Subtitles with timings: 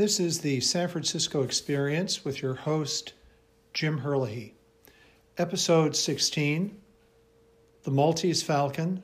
[0.00, 3.12] This is the San Francisco Experience with your host,
[3.74, 4.54] Jim Herlihy.
[5.36, 6.74] Episode 16
[7.82, 9.02] The Maltese Falcon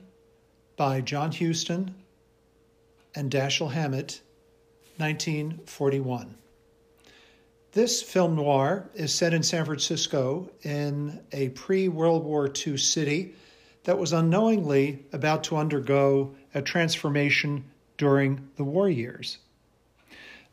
[0.75, 1.93] by John Huston
[3.13, 4.21] and Dashiell Hammett,
[4.95, 6.35] 1941.
[7.73, 13.35] This film noir is set in San Francisco in a pre World War II city
[13.83, 17.65] that was unknowingly about to undergo a transformation
[17.97, 19.37] during the war years.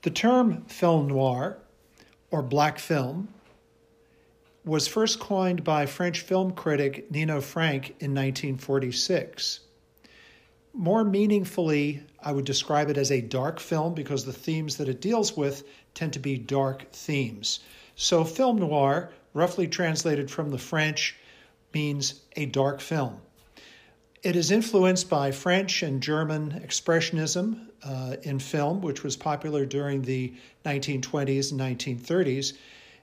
[0.05, 1.57] The term film noir,
[2.31, 3.29] or black film,
[4.63, 9.61] was first coined by French film critic Nino Frank in 1946.
[10.75, 15.01] More meaningfully, I would describe it as a dark film because the themes that it
[15.01, 15.65] deals with
[15.95, 17.61] tend to be dark themes.
[17.97, 21.17] So, film noir, roughly translated from the French,
[21.73, 23.23] means a dark film.
[24.23, 30.03] It is influenced by French and German Expressionism uh, in film, which was popular during
[30.03, 30.33] the
[30.65, 32.55] 1920s and 1930s,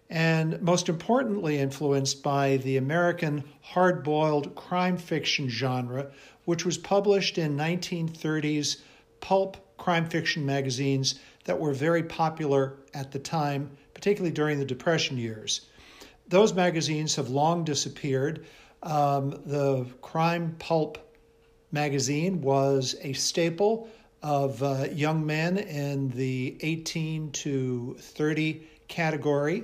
[0.09, 6.11] and most importantly, influenced by the American hard boiled crime fiction genre,
[6.45, 8.81] which was published in 1930s
[9.21, 15.17] pulp crime fiction magazines that were very popular at the time, particularly during the Depression
[15.17, 15.61] years.
[16.27, 18.45] Those magazines have long disappeared.
[18.83, 20.97] Um, the crime pulp
[21.71, 23.89] magazine was a staple
[24.21, 29.63] of uh, young men in the 18 to 30 category,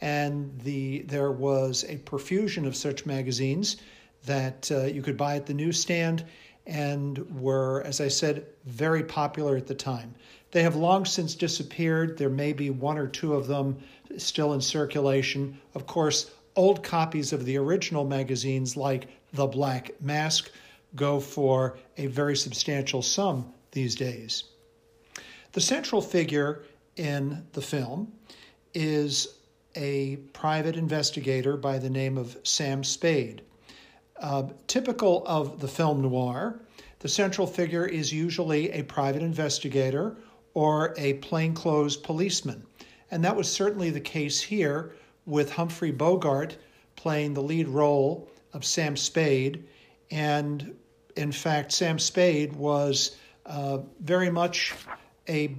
[0.00, 3.78] and the there was a profusion of such magazines
[4.24, 6.24] that uh, you could buy at the newsstand
[6.66, 10.14] and were, as I said, very popular at the time.
[10.50, 12.18] They have long since disappeared.
[12.18, 13.78] There may be one or two of them
[14.16, 15.58] still in circulation.
[15.74, 20.50] Of course, old copies of the original magazines, like The Black Mask,
[20.94, 24.44] go for a very substantial sum these days.
[25.52, 26.64] The central figure
[26.96, 28.10] in the film
[28.72, 29.36] is
[29.74, 33.42] a private investigator by the name of Sam Spade.
[34.18, 36.58] Uh, typical of the film noir,
[37.00, 40.16] the central figure is usually a private investigator
[40.54, 42.64] or a plainclothes policeman.
[43.10, 44.96] And that was certainly the case here
[45.26, 46.56] with Humphrey Bogart
[46.96, 49.64] playing the lead role of Sam Spade
[50.10, 50.74] and
[51.16, 54.74] in fact, Sam Spade was uh, very much
[55.28, 55.56] a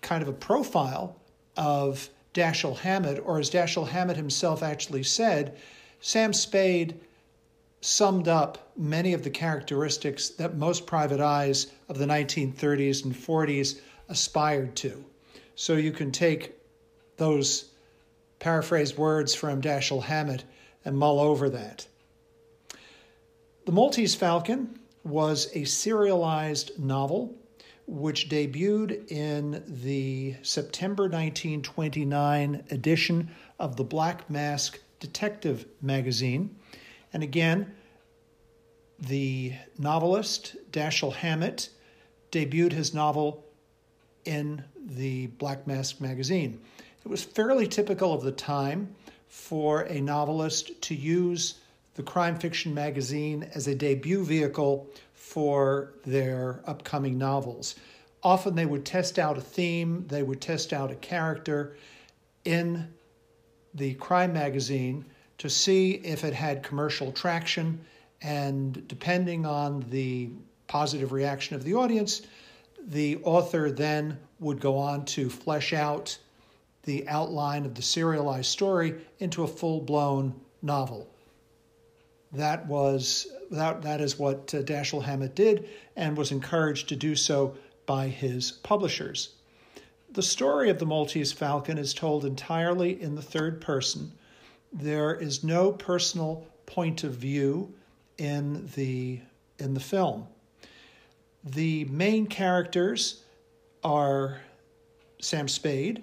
[0.00, 1.16] kind of a profile
[1.56, 5.56] of Dashiell Hammett, or as Dashiell Hammett himself actually said,
[6.00, 7.00] Sam Spade
[7.80, 13.80] summed up many of the characteristics that most private eyes of the 1930s and 40s
[14.08, 15.04] aspired to.
[15.54, 16.54] So you can take
[17.16, 17.70] those
[18.38, 20.44] paraphrased words from Dashiell Hammett
[20.84, 21.86] and mull over that.
[23.66, 27.34] The Maltese Falcon was a serialized novel
[27.86, 36.54] which debuted in the September 1929 edition of the Black Mask Detective magazine.
[37.14, 37.74] And again,
[38.98, 41.70] the novelist Dashiell Hammett
[42.30, 43.44] debuted his novel
[44.24, 46.60] in the Black Mask magazine.
[47.04, 48.94] It was fairly typical of the time
[49.28, 51.54] for a novelist to use
[51.98, 57.74] the crime fiction magazine as a debut vehicle for their upcoming novels.
[58.22, 61.76] Often they would test out a theme, they would test out a character
[62.44, 62.86] in
[63.74, 65.04] the crime magazine
[65.38, 67.80] to see if it had commercial traction,
[68.22, 70.30] and depending on the
[70.68, 72.22] positive reaction of the audience,
[72.86, 76.16] the author then would go on to flesh out
[76.84, 80.32] the outline of the serialized story into a full blown
[80.62, 81.08] novel
[82.32, 87.14] that was that, that is what uh, Dashiell Hammett did and was encouraged to do
[87.14, 87.56] so
[87.86, 89.30] by his publishers.
[90.10, 94.12] The story of the Maltese Falcon is told entirely in the third person.
[94.72, 97.74] There is no personal point of view
[98.18, 99.20] in the
[99.58, 100.26] in the film.
[101.44, 103.22] The main characters
[103.82, 104.40] are
[105.20, 106.02] Sam Spade,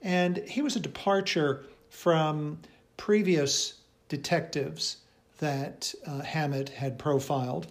[0.00, 2.58] and he was a departure from
[2.96, 3.74] previous
[4.08, 4.98] detectives
[5.40, 7.66] that uh, Hammett had profiled.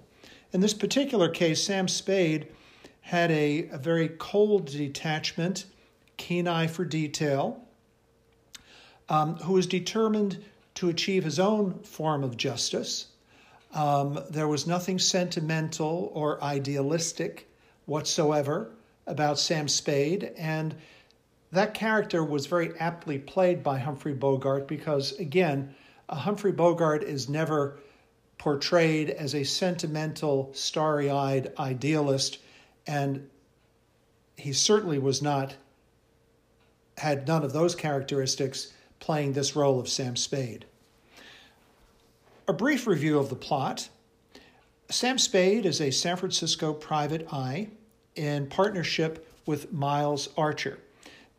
[0.51, 2.47] In this particular case, Sam Spade
[3.01, 5.65] had a, a very cold detachment,
[6.17, 7.63] keen eye for detail,
[9.07, 10.43] um, who was determined
[10.75, 13.07] to achieve his own form of justice.
[13.73, 17.47] Um, there was nothing sentimental or idealistic
[17.85, 18.71] whatsoever
[19.05, 20.75] about Sam Spade, and
[21.51, 25.73] that character was very aptly played by Humphrey Bogart because, again,
[26.15, 27.79] Humphrey Bogart is never
[28.37, 32.39] portrayed as a sentimental, starry eyed idealist,
[32.87, 33.29] and
[34.37, 35.55] he certainly was not
[36.97, 40.65] had none of those characteristics playing this role of Sam Spade.
[42.47, 43.89] A brief review of the plot.
[44.89, 47.69] Sam Spade is a San Francisco private eye
[48.15, 50.79] in partnership with Miles Archer.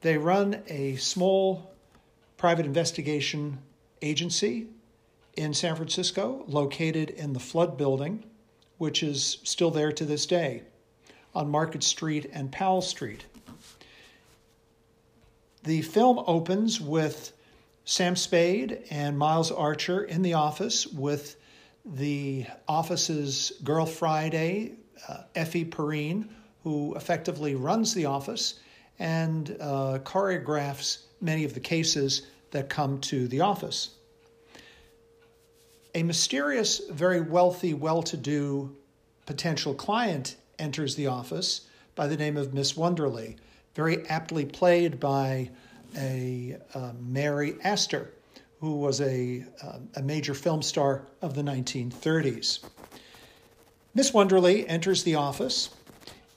[0.03, 1.73] They run a small
[2.37, 3.59] private investigation
[4.03, 4.69] agency
[5.35, 8.25] in San Francisco, located in the Flood Building,
[8.79, 10.63] which is still there to this day
[11.35, 13.27] on Market Street and Powell Street.
[15.63, 17.33] The film opens with
[17.85, 21.37] Sam Spade and Miles Archer in the office with
[21.85, 24.75] the office's girl Friday,
[25.09, 26.29] uh, Effie Perrine,
[26.63, 28.61] who effectively runs the office
[28.99, 33.91] and uh, choreographs many of the cases that come to the office.
[35.95, 38.77] A mysterious, very wealthy, well to do
[39.27, 41.63] potential client enters the office
[41.95, 43.37] by the name of Miss Wonderly,
[43.75, 45.51] very aptly played by
[45.97, 48.13] a uh, Mary Astor,
[48.61, 52.61] who was a, uh, a major film star of the 1930s.
[53.95, 55.71] Miss Wonderly enters the office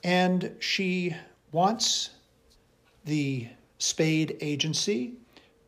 [0.02, 1.14] and she
[1.52, 2.10] wants
[3.04, 5.14] the Spade agency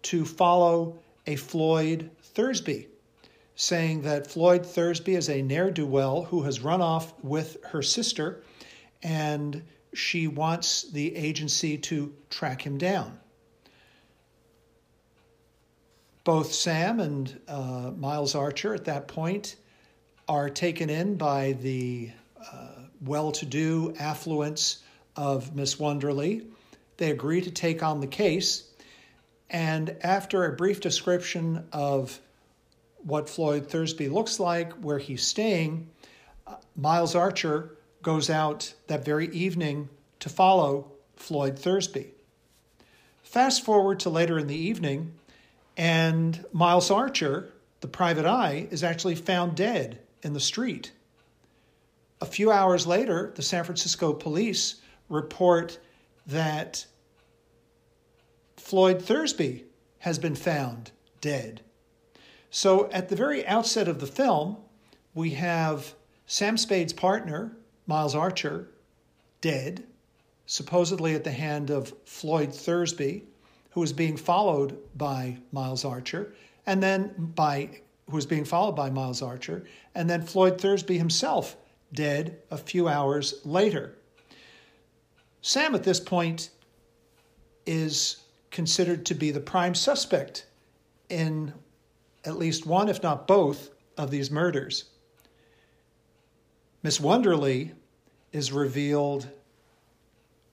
[0.06, 2.88] to follow a Floyd Thursby,
[3.54, 7.82] saying that Floyd Thursby is a ne'er do well who has run off with her
[7.82, 8.42] sister
[9.02, 9.62] and
[9.94, 13.18] she wants the agency to track him down.
[16.24, 19.56] Both Sam and uh, Miles Archer at that point
[20.28, 22.10] are taken in by the
[22.52, 22.68] uh,
[23.00, 24.82] well to do affluence
[25.14, 26.46] of Miss Wonderly.
[26.96, 28.70] They agree to take on the case.
[29.50, 32.20] And after a brief description of
[32.98, 35.88] what Floyd Thursby looks like, where he's staying,
[36.46, 39.88] uh, Miles Archer goes out that very evening
[40.20, 42.12] to follow Floyd Thursby.
[43.22, 45.12] Fast forward to later in the evening,
[45.76, 50.92] and Miles Archer, the private eye, is actually found dead in the street.
[52.20, 54.76] A few hours later, the San Francisco police
[55.08, 55.78] report
[56.26, 56.86] that
[58.66, 59.64] Floyd Thursby
[60.00, 60.90] has been found
[61.20, 61.60] dead.
[62.50, 64.56] So, at the very outset of the film,
[65.14, 65.94] we have
[66.26, 68.68] Sam Spade's partner, Miles Archer,
[69.40, 69.84] dead,
[70.46, 73.22] supposedly at the hand of Floyd Thursby,
[73.70, 76.34] who is being followed by Miles Archer,
[76.66, 77.70] and then by
[78.10, 79.62] who was being followed by Miles Archer,
[79.94, 81.56] and then Floyd Thursby himself
[81.92, 83.94] dead a few hours later.
[85.40, 86.50] Sam at this point
[87.64, 90.46] is considered to be the prime suspect
[91.08, 91.52] in
[92.24, 94.84] at least one, if not both, of these murders.
[96.82, 97.72] Miss Wonderly
[98.32, 99.28] is revealed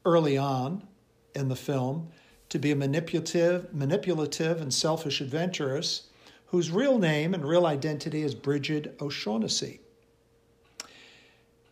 [0.05, 0.87] early on
[1.35, 2.09] in the film
[2.49, 6.09] to be a manipulative, manipulative and selfish adventuress
[6.47, 9.79] whose real name and real identity is Brigid O'Shaughnessy.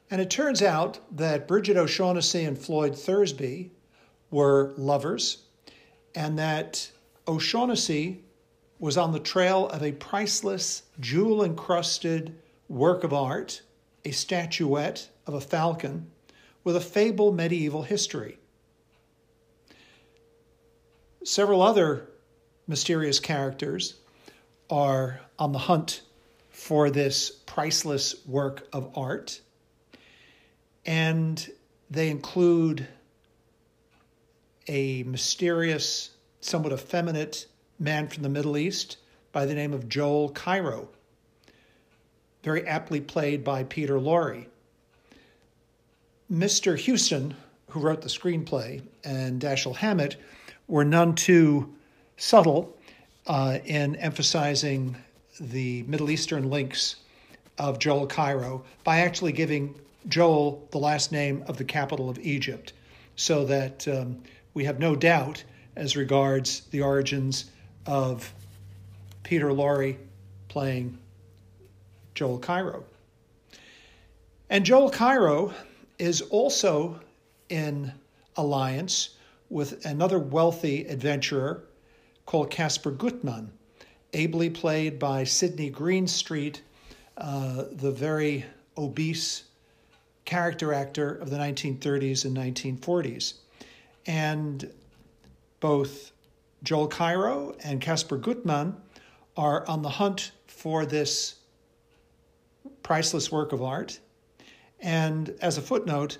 [0.10, 3.72] And it turns out that Brigid O'Shaughnessy and Floyd Thursby
[4.32, 5.44] were lovers,
[6.16, 6.92] and that
[7.28, 8.24] O'Shaughnessy
[8.80, 12.36] was on the trail of a priceless, jewel encrusted
[12.68, 13.62] work of art
[14.04, 16.10] a statuette of a falcon
[16.64, 18.38] with a fable medieval history.
[21.24, 22.10] Several other
[22.68, 23.96] mysterious characters
[24.70, 26.02] are on the hunt
[26.50, 29.42] for this priceless work of art,
[30.86, 31.50] and
[31.90, 32.88] they include
[34.68, 37.48] a mysterious, somewhat effeminate
[37.80, 38.98] man from the Middle East
[39.32, 40.90] by the name of Joel Cairo
[42.44, 44.46] very aptly played by Peter Lorre.
[46.32, 46.80] Mr.
[46.80, 47.36] Huston,
[47.70, 50.16] who wrote the screenplay, and Dashiell Hammett
[50.68, 51.74] were none too
[52.18, 52.76] subtle
[53.28, 54.96] uh, in emphasizing
[55.40, 56.98] the Middle Eastern links
[57.58, 59.76] of Joel Cairo by actually giving
[60.08, 62.74] Joel the last name of the capital of Egypt,
[63.16, 64.22] so that um,
[64.54, 65.44] we have no doubt
[65.76, 67.52] as regards the origins
[67.86, 68.34] of
[69.24, 69.98] Peter Lorre
[70.50, 70.98] playing
[72.16, 72.84] Joel Cairo.
[74.50, 75.54] And Joel Cairo
[75.98, 77.00] is also
[77.50, 77.94] in
[78.36, 79.16] alliance
[79.50, 81.64] with another wealthy adventurer
[82.26, 83.50] called Caspar Gutmann,
[84.14, 86.62] ably played by Sidney Greenstreet,
[87.18, 88.46] uh, the very
[88.78, 89.44] obese
[90.26, 93.34] character actor of the 1930s and 1940s.
[94.06, 94.72] And
[95.60, 96.12] both
[96.64, 98.76] Joel Cairo and Casper Gutmann
[99.38, 101.36] are on the hunt for this
[102.84, 104.00] priceless work of art.
[104.80, 106.18] And as a footnote,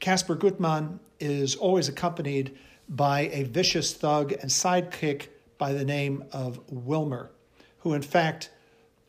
[0.00, 2.56] Casper Gutmann is always accompanied
[2.88, 7.30] by a vicious thug and sidekick by the name of Wilmer,
[7.78, 8.50] who in fact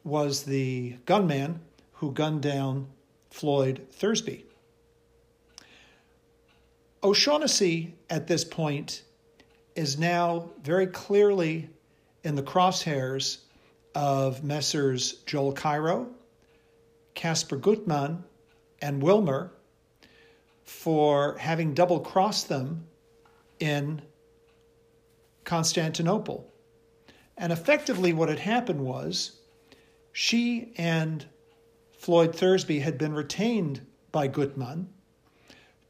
[0.03, 1.59] was the gunman
[1.93, 2.87] who gunned down
[3.29, 4.46] Floyd Thursby.
[7.03, 9.03] O'Shaughnessy at this point
[9.75, 11.69] is now very clearly
[12.23, 13.39] in the crosshairs
[13.93, 15.13] of Messrs.
[15.25, 16.09] Joel Cairo,
[17.13, 18.23] Casper Gutmann,
[18.81, 19.51] and Wilmer
[20.63, 22.87] for having double crossed them
[23.59, 24.01] in
[25.43, 26.51] Constantinople.
[27.37, 29.39] And effectively, what had happened was
[30.11, 31.25] she and
[31.97, 34.87] Floyd Thursby had been retained by Gutmann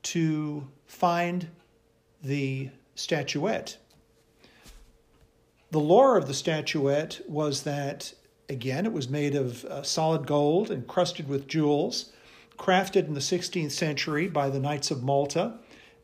[0.07, 1.49] to find
[2.23, 3.77] the statuette.
[5.71, 8.13] The lore of the statuette was that,
[8.47, 12.13] again, it was made of uh, solid gold encrusted with jewels,
[12.57, 15.55] crafted in the 16th century by the Knights of Malta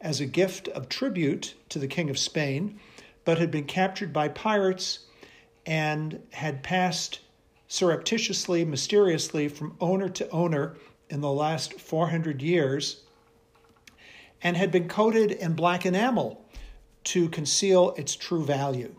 [0.01, 2.77] as a gift of tribute to the King of Spain,
[3.23, 5.05] but had been captured by pirates
[5.65, 7.21] and had passed
[7.69, 10.75] surreptitiously, mysteriously from owner to owner
[11.09, 13.03] in the last 400 years
[14.43, 16.45] and had been coated in black enamel
[17.05, 18.93] to conceal its true value.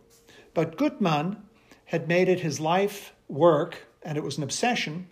[0.54, 1.36] But Gutmann
[1.84, 5.06] had made it his life work, and it was an obsession,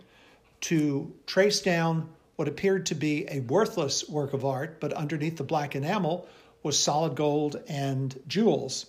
[0.61, 5.43] to trace down what appeared to be a worthless work of art, but underneath the
[5.43, 6.27] black enamel
[6.63, 8.87] was solid gold and jewels.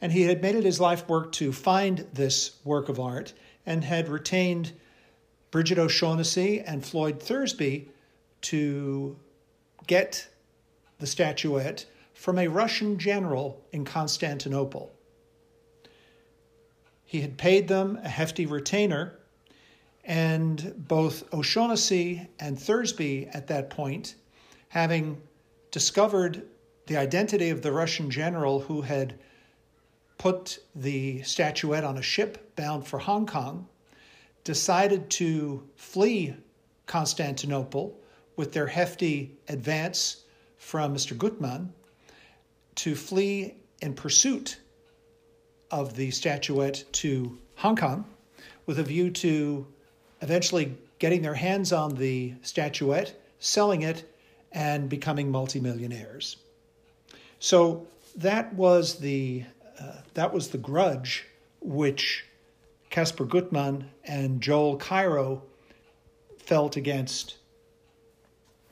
[0.00, 3.32] And he had made it his life work to find this work of art
[3.64, 4.72] and had retained
[5.50, 7.88] Brigid O'Shaughnessy and Floyd Thursby
[8.42, 9.16] to
[9.86, 10.28] get
[10.98, 14.92] the statuette from a Russian general in Constantinople.
[17.04, 19.18] He had paid them a hefty retainer,
[20.04, 24.14] and both O'Shaughnessy and Thursby at that point,
[24.68, 25.20] having
[25.70, 26.42] discovered
[26.86, 29.18] the identity of the Russian general who had
[30.18, 33.68] put the statuette on a ship bound for Hong Kong,
[34.42, 36.34] decided to flee
[36.86, 37.98] Constantinople
[38.36, 40.23] with their hefty advance
[40.64, 41.14] from Mr.
[41.14, 41.68] Gutmann
[42.74, 44.58] to flee in pursuit
[45.70, 48.06] of the statuette to Hong Kong
[48.64, 49.66] with a view to
[50.22, 54.10] eventually getting their hands on the statuette, selling it,
[54.52, 56.38] and becoming multimillionaires.
[57.40, 59.44] So that was the
[59.78, 61.26] uh, that was the grudge
[61.60, 62.24] which
[62.88, 65.42] Caspar Gutmann and Joel Cairo
[66.38, 67.36] felt against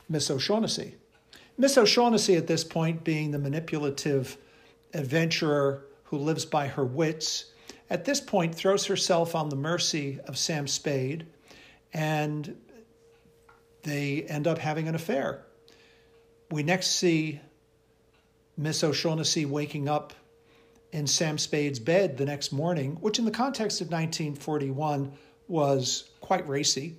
[0.08, 0.94] Miss O'Shaughnessy.
[1.58, 4.36] Miss O'Shaughnessy, at this point, being the manipulative
[4.94, 7.46] adventurer who lives by her wits,
[7.90, 11.26] at this point throws herself on the mercy of Sam Spade,
[11.92, 12.56] and
[13.82, 15.44] they end up having an affair.
[16.50, 17.40] We next see
[18.56, 20.14] Miss O'Shaughnessy waking up
[20.92, 25.12] in Sam Spade's bed the next morning, which in the context of 1941
[25.48, 26.96] was quite racy.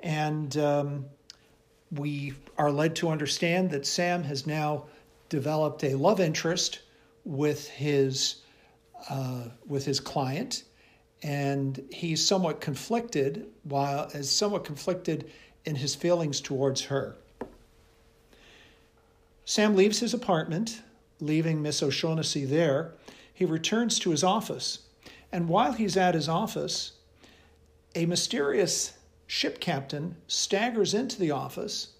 [0.00, 1.04] And um,
[1.90, 4.84] we are led to understand that Sam has now
[5.28, 6.80] developed a love interest
[7.24, 8.36] with his
[9.08, 10.64] uh, with his client,
[11.22, 15.30] and he's somewhat conflicted while is somewhat conflicted
[15.64, 17.16] in his feelings towards her.
[19.44, 20.82] Sam leaves his apartment,
[21.18, 22.92] leaving Miss O'Shaughnessy there.
[23.32, 24.80] He returns to his office,
[25.32, 26.92] and while he's at his office,
[27.94, 28.92] a mysterious
[29.30, 31.92] ship captain staggers into the office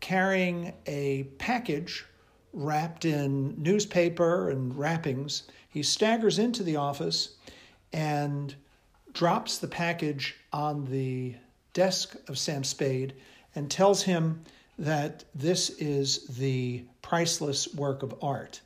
[0.00, 2.04] carrying a package
[2.52, 5.44] wrapped in newspaper and wrappings.
[5.70, 7.36] He staggers into the office
[7.94, 8.54] and
[9.14, 11.34] drops the package on the
[11.72, 13.14] desk of Sam Spade
[13.54, 14.44] and tells him
[14.78, 18.60] that this is the priceless work of art.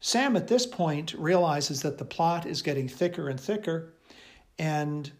[0.00, 3.92] Sam, at this point, realizes that the plot is getting thicker and thicker
[4.58, 5.12] and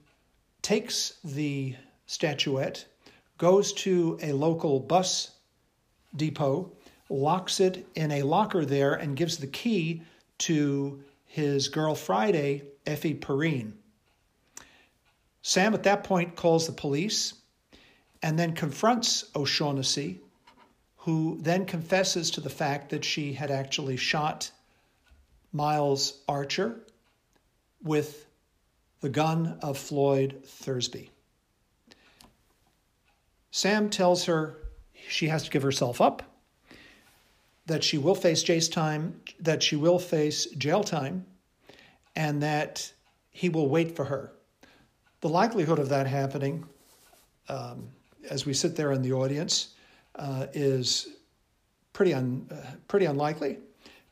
[0.61, 2.85] takes the statuette,
[3.39, 5.33] goes to a local bus
[6.17, 6.71] depot,
[7.09, 10.03] locks it in a locker there, and gives the key
[10.39, 13.75] to his girl Friday, Effie Perrine.
[15.43, 17.35] Sam at that point calls the police
[18.23, 20.21] and then confronts O'Shaughnessy,
[20.97, 24.51] who then confesses to the fact that she had actually shot
[25.53, 26.81] Miles Archer
[27.83, 28.27] with
[29.01, 31.11] the gun of Floyd Thursby.
[33.55, 34.57] Sam tells her
[35.09, 36.25] she has to give herself up,
[37.67, 41.25] that she will face jail time, that she will face jail time,
[42.17, 42.93] and that
[43.31, 44.33] he will wait for her.
[45.21, 46.65] The likelihood of that happening,
[47.49, 47.87] um,
[48.29, 49.77] as we sit there in the audience,
[50.17, 51.11] uh, is
[51.93, 53.59] pretty un, uh, pretty unlikely.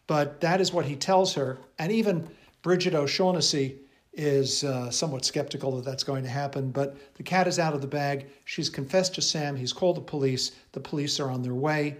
[0.06, 1.58] But that is what he tells her.
[1.80, 2.28] And even
[2.62, 3.80] Brigid O'Shaughnessy
[4.12, 6.71] is uh, somewhat skeptical that that's going to happen.
[6.71, 8.26] But the cat is out of the bag.
[8.45, 9.57] She's confessed to Sam.
[9.57, 10.52] He's called the police.
[10.73, 11.97] The police are on their way.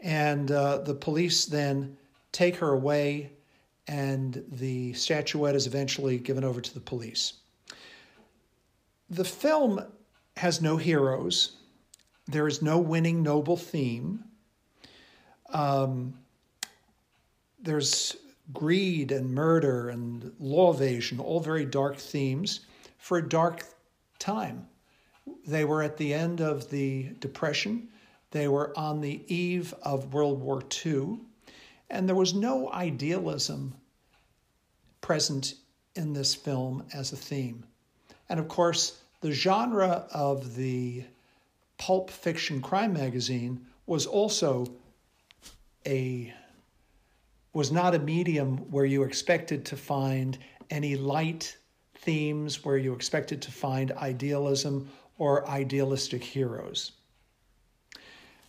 [0.00, 1.96] And uh, the police then
[2.32, 3.30] take her away,
[3.86, 7.34] and the statuette is eventually given over to the police.
[9.10, 9.84] The film
[10.36, 11.52] has no heroes.
[12.26, 14.24] There is no winning noble theme.
[15.50, 16.14] Um,
[17.60, 18.16] there's
[18.52, 22.60] greed and murder and law evasion, all very dark themes
[22.98, 23.64] for a dark
[24.18, 24.66] time.
[25.46, 27.88] They were at the end of the Depression.
[28.30, 31.18] They were on the eve of World War II.
[31.90, 33.74] And there was no idealism
[35.00, 35.54] present
[35.94, 37.64] in this film as a theme.
[38.28, 41.04] And of course, the genre of the
[41.76, 44.66] pulp fiction crime magazine was also
[45.86, 46.32] a
[47.52, 50.38] was not a medium where you expected to find
[50.70, 51.56] any light
[51.96, 56.92] themes, where you expected to find idealism or idealistic heroes.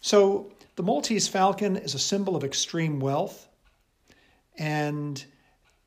[0.02, 3.48] So, the Maltese Falcon is a symbol of extreme wealth,
[4.58, 5.24] and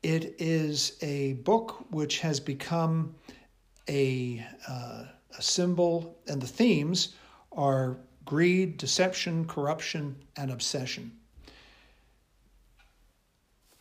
[0.01, 3.15] it is a book which has become
[3.89, 5.05] a, uh,
[5.37, 7.15] a symbol, and the themes
[7.51, 11.16] are greed, deception, corruption, and obsession.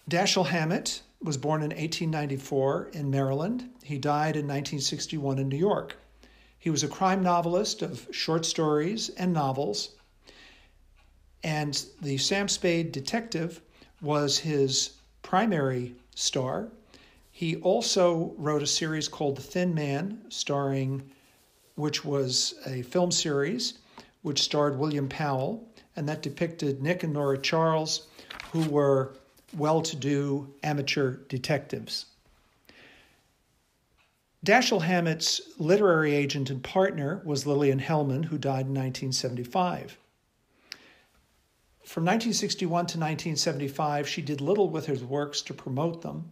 [0.09, 3.69] Dashiell Hammett was born in 1894 in Maryland.
[3.83, 5.97] He died in 1961 in New York.
[6.57, 9.97] He was a crime novelist of short stories and novels.
[11.43, 13.61] And the Sam Spade Detective
[14.01, 16.69] was his primary star.
[17.33, 21.11] He also wrote a series called The Thin Man, starring,
[21.75, 23.79] which was a film series,
[24.23, 28.07] which starred William Powell, and that depicted Nick and Nora Charles,
[28.53, 29.17] who were
[29.55, 32.07] well to do amateur detectives.
[34.45, 39.99] Dashiell Hammett's literary agent and partner was Lillian Hellman, who died in 1975.
[41.85, 46.31] From 1961 to 1975, she did little with his works to promote them,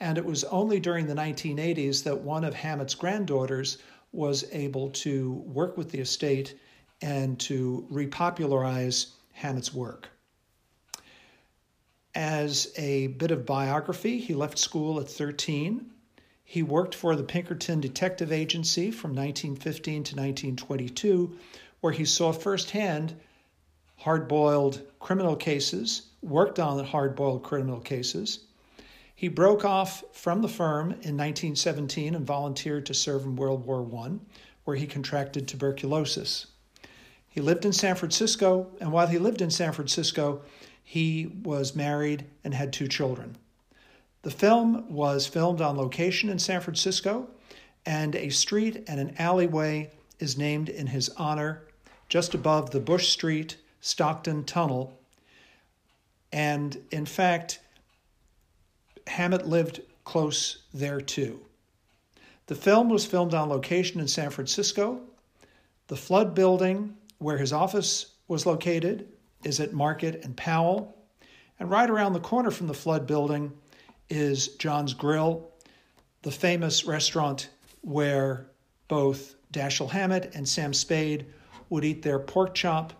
[0.00, 3.78] and it was only during the 1980s that one of Hammett's granddaughters
[4.12, 6.58] was able to work with the estate
[7.02, 10.08] and to repopularize Hammett's work.
[12.16, 15.90] As a bit of biography, he left school at 13.
[16.42, 21.36] He worked for the Pinkerton Detective Agency from 1915 to 1922,
[21.82, 23.20] where he saw firsthand
[23.98, 28.46] hard boiled criminal cases, worked on hard boiled criminal cases.
[29.14, 33.86] He broke off from the firm in 1917 and volunteered to serve in World War
[34.04, 34.12] I,
[34.64, 36.46] where he contracted tuberculosis.
[37.28, 40.40] He lived in San Francisco, and while he lived in San Francisco,
[40.88, 43.36] he was married and had two children.
[44.22, 47.26] The film was filmed on location in San Francisco,
[47.84, 51.64] and a street and an alleyway is named in his honor
[52.08, 54.96] just above the Bush Street Stockton Tunnel.
[56.32, 57.58] And in fact,
[59.08, 61.40] Hammett lived close there too.
[62.46, 65.00] The film was filmed on location in San Francisco.
[65.88, 69.08] The Flood Building, where his office was located,
[69.46, 70.94] is at Market and Powell.
[71.58, 73.52] And right around the corner from the Flood building
[74.10, 75.48] is John's Grill,
[76.22, 77.48] the famous restaurant
[77.80, 78.48] where
[78.88, 81.26] both Dashiell Hammett and Sam Spade
[81.70, 82.92] would eat their pork chop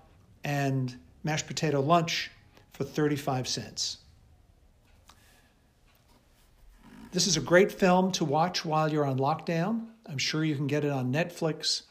[0.45, 2.31] and mashed potato lunch
[2.73, 3.99] for 35 cents.
[7.11, 9.87] This is a great film to watch while you're on lockdown.
[10.07, 11.83] I'm sure you can get it on Netflix.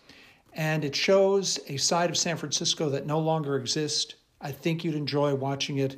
[0.54, 4.96] And it shows a side of San Francisco that no longer exists I think you'd
[4.96, 5.98] enjoy watching it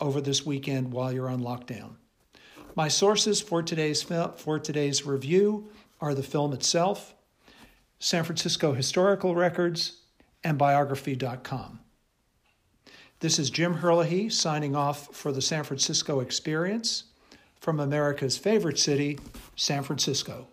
[0.00, 1.96] over this weekend while you're on lockdown.
[2.74, 7.14] My sources for today's for today's review are the film itself,
[7.98, 10.00] San Francisco Historical Records,
[10.42, 11.80] and biography.com.
[13.20, 17.04] This is Jim Herlihy signing off for the San Francisco Experience
[17.60, 19.18] from America's favorite city,
[19.54, 20.48] San Francisco.